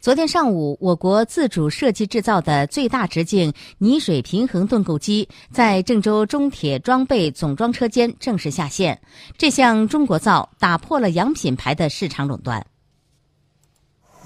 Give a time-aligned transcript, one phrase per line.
[0.00, 8.98] 昨天上午，我国自主设计制造的最大直径泥水平衡盾构机在郑州中铁装备总装车间正式下线。
[9.36, 12.66] 这项中国造打破了洋品牌的市场垄断。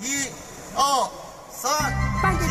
[0.00, 0.06] 一、
[0.76, 1.10] 二、
[1.50, 2.04] 三。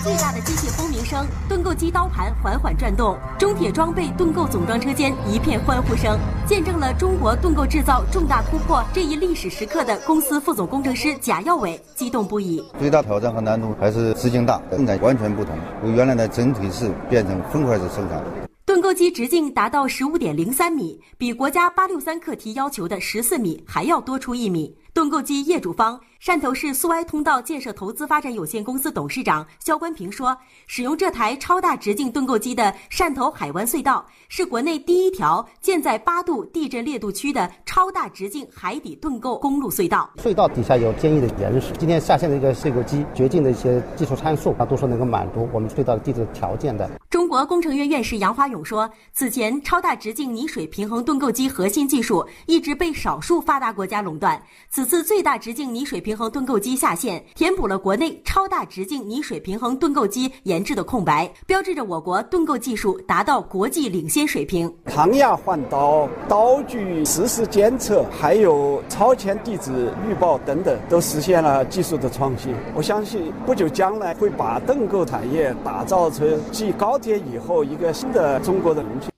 [0.04, 12.63] 伴着巨大的机械轰鸣声，盾构机刀盘缓缓转动，中铁装备盾构总装车间一片欢呼声，见证了中国盾构制造重大突破这一历史时刻的公司副总工程师贾耀伟激动不已。
[12.77, 18.21] 最大挑战和难度还是直径大，生产完全不同，由原来的整体式变成分块式生产。
[18.65, 24.76] 盾构机直径达到十五点零三米，比国家八六三课题要求的十四米还要多出一米。
[24.93, 40.07] 盾构机业主方汕头市苏埃通道建设投资发展有限公司董事长肖关平说：“使用这台超大直径盾构机的汕头海湾隧道是国内第一条建在八度地震烈度区的超大直径海底盾构公路隧道。
[40.17, 64.69] 隧道底下有坚硬的岩石，今天下线的一个碎构机，绝境的一些技术参数，它都是能够满足我们隧道地质条件的。”中国工程院院士杨华勇说：“此前超大直径泥水平衡盾构机核心技术一直被少数发达国家垄断。”此此次最大直径泥水平衡盾构机下线，填补了国内超大直径泥水平衡盾构机研制的空白，标志着我国盾构技术达到国际领先水平。
[64.84, 72.53] 抗压换刀、刀具实时监测，还有超前地质预报等等，都实现了技术的创新。
[72.75, 79.12] 我相信不久将来会把盾构产业打造成继高铁以后一个新的中国的龙头。